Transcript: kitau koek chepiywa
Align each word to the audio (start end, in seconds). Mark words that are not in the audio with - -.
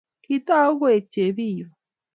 kitau 0.23 0.69
koek 0.79 1.03
chepiywa 1.13 1.67